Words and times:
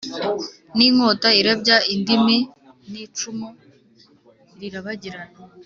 n’inkota 0.77 1.29
irabya 1.41 1.77
indimi 1.93 2.37
n’icumu 2.91 3.47
rirabagirana 4.59 5.37